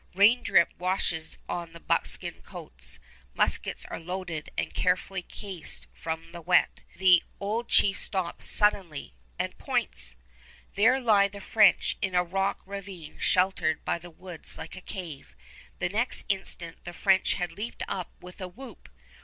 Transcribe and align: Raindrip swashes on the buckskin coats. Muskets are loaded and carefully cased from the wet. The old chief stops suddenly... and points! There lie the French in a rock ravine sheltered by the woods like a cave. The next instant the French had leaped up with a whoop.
Raindrip 0.15 0.69
swashes 0.77 1.37
on 1.47 1.73
the 1.73 1.79
buckskin 1.79 2.41
coats. 2.41 2.97
Muskets 3.35 3.85
are 3.85 3.99
loaded 3.99 4.49
and 4.57 4.73
carefully 4.73 5.21
cased 5.21 5.85
from 5.93 6.31
the 6.31 6.41
wet. 6.41 6.81
The 6.97 7.21
old 7.39 7.69
chief 7.69 7.99
stops 7.99 8.47
suddenly... 8.47 9.13
and 9.37 9.55
points! 9.59 10.15
There 10.73 10.99
lie 10.99 11.27
the 11.27 11.39
French 11.39 11.97
in 12.01 12.15
a 12.15 12.23
rock 12.23 12.61
ravine 12.65 13.19
sheltered 13.19 13.85
by 13.85 13.99
the 13.99 14.09
woods 14.09 14.57
like 14.57 14.75
a 14.75 14.81
cave. 14.81 15.35
The 15.77 15.89
next 15.89 16.25
instant 16.27 16.83
the 16.83 16.93
French 16.93 17.35
had 17.35 17.51
leaped 17.51 17.83
up 17.87 18.09
with 18.19 18.41
a 18.41 18.47
whoop. 18.47 18.89